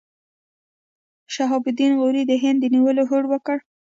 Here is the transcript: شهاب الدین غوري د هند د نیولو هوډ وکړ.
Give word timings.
شهاب 1.33 1.63
الدین 1.71 1.91
غوري 1.99 2.23
د 2.27 2.31
هند 2.43 2.57
د 2.61 2.65
نیولو 2.73 3.03
هوډ 3.09 3.23
وکړ. 3.29 3.57